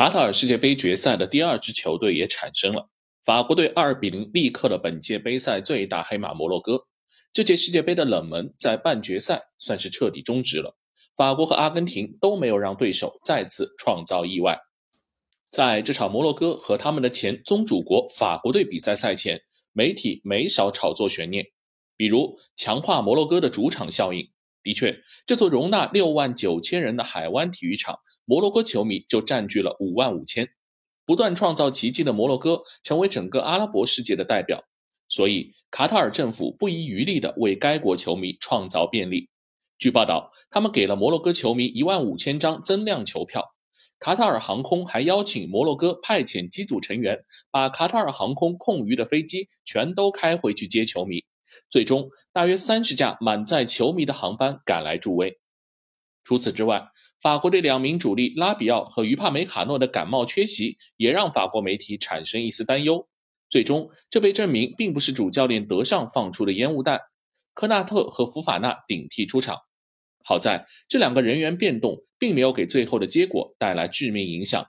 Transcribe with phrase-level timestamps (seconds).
[0.00, 2.88] 卡塔尔世界杯决赛的第二支球队也产生了，
[3.22, 6.86] 法国队二比零力克了本届杯赛最大黑马摩洛哥。
[7.34, 10.74] 这届世界杯的冷门在半决赛算是彻底终止了，
[11.14, 14.58] 法国和阿根廷都没有让对手再次创造意外。
[15.50, 19.42] 在这场摩洛哥和他们的前宗主国法国队比赛赛前，
[19.74, 21.44] 媒体没少炒作悬念，
[21.98, 24.30] 比如强化摩洛哥的主场效应。
[24.62, 30.48] 的确，这座容纳六万九千人的海湾体育场，摩洛哥球迷就占据了五万五千。
[31.06, 34.64] 不断创造奇迹的摩洛哥，成为整个阿拉伯世界的代表。
[35.08, 39.28] 所以，卡塔尔政府不遗余力地为该国球迷创造便利。
[39.76, 43.54] 据报道，他们给了摩洛哥球迷一万五千张增量球票。
[43.98, 47.18] 卡塔尔航空还邀请摩洛哥派遣机组成员，
[47.50, 51.24] 把卡塔尔航空空余的飞机全都开回去接球迷。
[51.68, 55.38] 最终，大约三十架满载球迷的航班赶来助威。
[56.24, 56.88] 除此之外，
[57.20, 63.08] 法国队两名主力拉比奥和于帕梅卡诺的感冒缺席，也让法国媒体产生一丝担忧。
[63.48, 67.00] 最终，这被证明并不是主教练德尚放出的烟雾弹。
[67.52, 69.58] 科纳特和福法纳顶替出场。
[70.22, 74.64] 好在这两个人员变动并没有给最后的结果带来致命影响，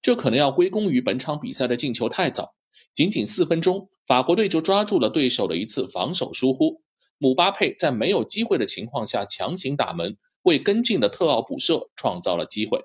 [0.00, 2.54] 这可能要归功于本场比赛的进球太早。
[2.94, 6.82] 仅仅四分钟，法国队就抓住了对手的一次防守疏忽。
[7.18, 12.84] 姆巴佩在没有机会的情况下强行打门，为跟进的特奥补射创造了机会。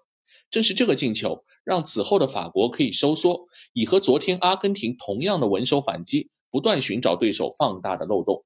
[0.49, 8.45] 正是这个进球，让此后的法国可以收缩，以和昨天阿根廷同样的稳守反击，不断寻找对手放大的漏洞。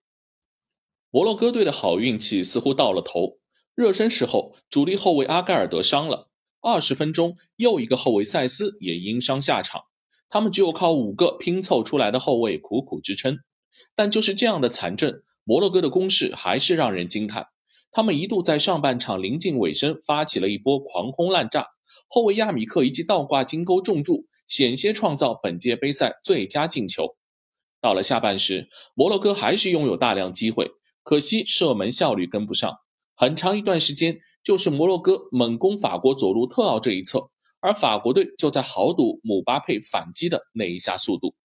[1.11, 3.38] 摩洛哥队的好运气似乎到了头。
[3.76, 6.30] 热身时候，主力后卫阿盖尔德伤了，
[6.61, 9.83] 二十分钟，又一个后卫塞斯也因伤下场。
[10.32, 13.38] 他们只有靠五个拼凑出来的后卫苦苦支撑，
[13.96, 17.48] 但就是这样的残阵，摩洛哥的攻势还是让人惊叹。
[17.92, 21.68] 他们一度在上半场临近尾声发起了一波狂轰滥炸，
[22.08, 27.18] 后卫亚米克一记倒挂金钩重柱，险些创造本届杯赛最佳进球。
[27.82, 30.72] 到了下半时，摩洛哥还是拥有大量机会，
[31.04, 32.78] 可惜射门效率跟不上。
[33.16, 37.32] 很长一段时间，就是摩洛哥猛攻法国左路特奥这一侧。
[37.61, 41.36] 而法国队就在豪赌姆巴佩反击的那一下速度，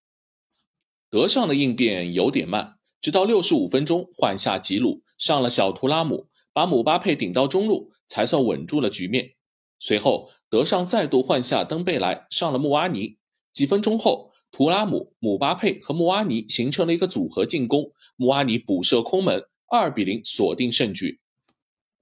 [1.10, 9.34] 德尚的应变有点慢，直到六十五分钟换下吉鲁上了小图拉姆，把姆巴佩顶到中路，才算稳住了局面。
[9.78, 13.19] 随后德尚再度换下登贝莱上了穆阿尼，
[13.53, 21.21] 几分钟后图拉姆、姆巴佩和穆阿尼形成了一个组合进攻，穆阿尼补射空门，二比零锁定胜局。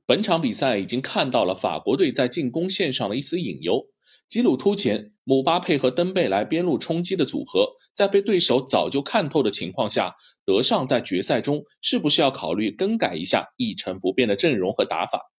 [0.07, 3.89] 本场比赛已经看到了法国队在进攻线上的一丝隐忧。
[4.35, 15.31] 吉鲁突前，姆巴佩和登贝莱边路冲击的组合，在被对手早就看透的情况下，德尚在决赛中是不是要考虑更改一下一成不变的阵容和打法？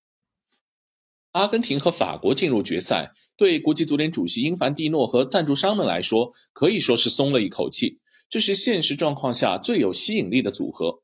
[1.34, 8.00] 阿根廷和法国进入决赛，对国际足联主席英凡蒂诺和赞助商们来说，可以说是松了一口气。
[8.30, 11.02] 这是现实状况下最有吸引力的组合。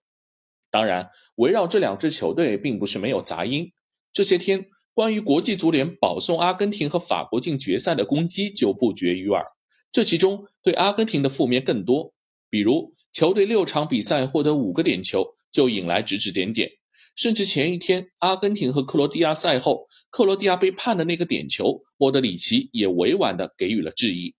[0.69, 3.73] 当然，围绕这两支球队，并不是没有杂音。
[4.13, 4.67] 这些天。
[4.93, 9.45] 关于国际足联保送阿根廷和法国进决赛的攻击就不绝于耳，
[9.91, 12.13] 这其中对阿根廷的负面更多。
[12.49, 16.69] 比如，球队六场比赛获得五个点球，就引来指指点点。
[17.15, 24.33] 甚至前一天，阿根廷和克罗地亚赛后，克罗地亚被判的那个点球，莫德里奇也委婉地给予了质疑。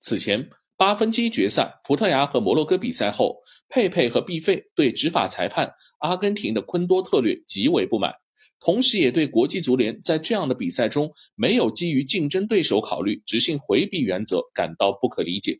[0.00, 3.36] 此前，八分之一决赛葡萄牙和摩洛哥比赛后，
[3.68, 8.12] 佩佩和毕费对执法裁判阿根廷的昆多特略极为不满。
[8.58, 15.58] 同时，也对国际足联在这样的比赛中没有基于竞争对手考虑执行回避原则感到不可理解。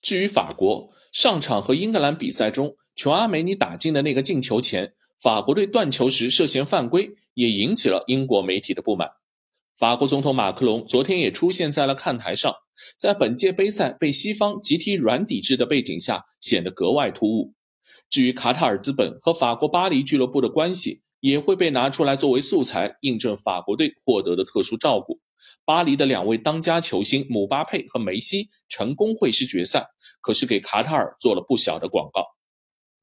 [0.00, 9.08] 至于法国上场和英格兰比赛中，琼阿梅尼打进的那个进球前，法国队断球时涉嫌犯规，也引起了英国媒体的不满。
[9.76, 12.54] 法国总统马克龙昨天也出现在了看台上，
[12.98, 17.54] 在本届杯赛被西方集体软抵制的背景下，显得格外突兀。
[18.08, 25.20] 至于卡塔尔资本和法国巴黎俱乐部的关系，也会被拿出来作为素材，印证法国队获得的特殊照顾。
[25.64, 29.86] 巴黎的两位当家球星姆巴佩和梅西成功会师决赛，
[30.20, 32.24] 可是给卡塔尔做了不小的广告。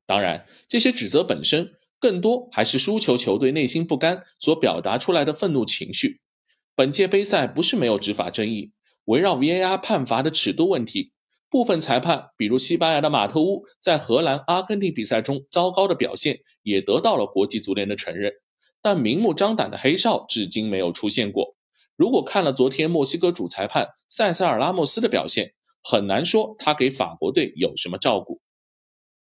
[0.06, 6.22] 当然，这些指责本身更多还是输球球队内心不甘所表达出来的愤怒情绪。
[6.76, 8.72] 本届杯赛不是没有执法争议，
[9.06, 11.12] 围绕 VAR 判罚的尺度问题。
[11.50, 18.34] 部分裁判，比如西班牙的马特乌，在荷兰、阿根廷比赛中糟糕的表现，也得到了国际足联的承认。
[18.82, 21.56] 但明目张胆的黑哨至今没有出现过。
[21.96, 28.42] 如果看了昨天墨西哥主裁判塞萨尔拉莫斯的表现，很难说他给法国队有什么照顾。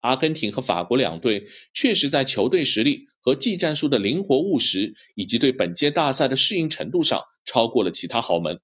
[0.01, 8.61] 阿根廷和法国两队确实在球队实力和技战术的灵活务实，以及对本届大赛的适应程度上，超过了其他豪门。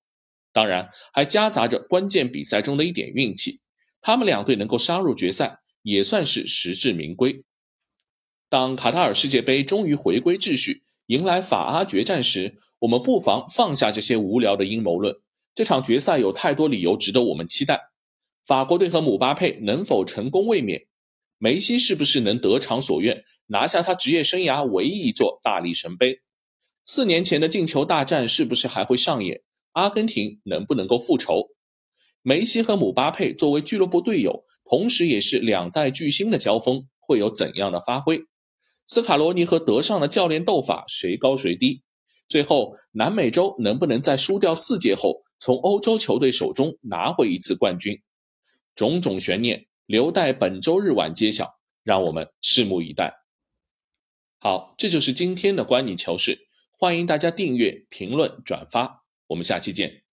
[0.57, 3.61] 当然还夹杂着关键比赛中的一点运气。
[4.01, 7.45] 他们两队能够杀入决赛，也算是实至名归。
[8.49, 15.15] 当卡塔尔世界杯终于回归秩序，迎来法阿决战时，我们不妨放下这些无聊的阴谋论。
[15.55, 17.91] 这场决赛有太多理由值得我们期待。
[18.43, 20.87] 法国队和姆巴佩能否成功卫冕？
[21.37, 26.23] 梅西是不是能得偿所愿，拿下他职业生涯唯一一座大力神杯？
[26.83, 29.43] 四年前的进球大战是不是还会上演？
[29.77, 31.51] 阿根廷能不能够复仇？
[32.23, 38.23] 梅西和姆巴佩作为俱乐部队友，同时也是两代巨星的交锋，会有怎样的发挥？
[38.87, 41.83] 斯卡罗尼和德尚的教练斗法，谁高谁低？
[42.27, 48.01] 最后，南美洲能不能在输掉四届后，从欧洲球队手中拿回一次冠军？
[48.75, 53.13] 种种悬念留待本周日晚揭晓，让我们拭目以待。
[54.39, 56.49] 好，这就是今天的观你球事，
[56.79, 60.06] 欢迎大家订阅、评论、转发，我们下期见。